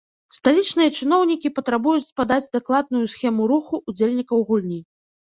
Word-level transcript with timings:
Сталічныя 0.35 0.93
чыноўнікі 0.99 1.51
патрабуюць 1.59 2.11
падаць 2.21 2.49
дакладную 2.59 3.05
схему 3.15 3.41
руху 3.55 3.85
ўдзельнікаў 3.89 4.37
гульні. 4.53 4.85